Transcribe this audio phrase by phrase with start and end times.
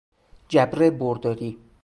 [0.49, 1.57] جبر برداری